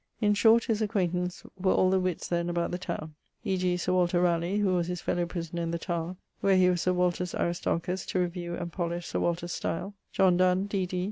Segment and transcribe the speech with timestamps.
[0.19, 3.13] In shorte, his acquaintance were all the witts then about the towne;
[3.43, 3.77] e.g.
[3.77, 6.93] Sir Walter Raleigh, who was his fellow prisoner in the Tower, where he was Sir
[6.93, 10.99] Walter's Aristarchus to reviewe and polish Sir Walter's stile; John Donne, D.D.